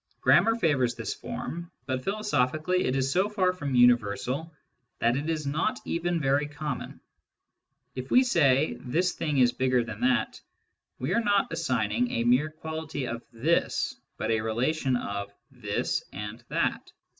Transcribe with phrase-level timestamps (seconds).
[0.19, 4.51] Grammar favours this form, but philosophically it is so far from universal
[4.97, 6.99] that it is not even very common.
[7.93, 10.41] If we say" this thing is bigger than that,"
[10.97, 15.31] we are not assigning a mere quality of" this," but a relation of"
[15.63, 16.91] this" and" that."